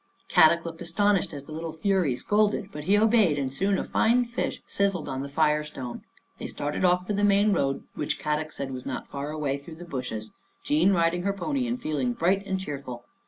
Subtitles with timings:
[0.29, 4.25] Kadok looked astonished as the little fury scolded, but he obeyed, and soon a fine
[4.25, 6.01] fish siz zled on the fire stone.
[6.39, 9.75] They started off for the main road, which Kadok said was not far away through
[9.75, 10.31] the bushes,
[10.63, 13.03] Jean riding her pony and feeling bright and cheerful.